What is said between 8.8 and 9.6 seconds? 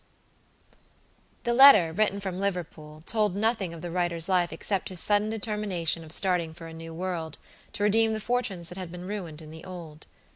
been ruined in